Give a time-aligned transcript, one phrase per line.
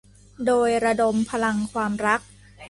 [0.45, 2.21] โดยระดมพลังความรัก